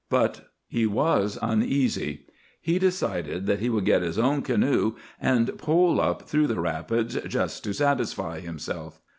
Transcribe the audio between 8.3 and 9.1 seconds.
himself.